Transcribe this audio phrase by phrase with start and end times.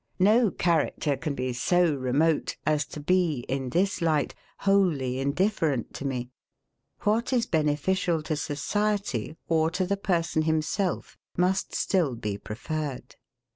[0.17, 6.05] No character can be so remote as to be, in this light, wholly indifferent to
[6.05, 6.31] me.
[7.01, 13.15] What is beneficial to society or to the person himself must still be preferred.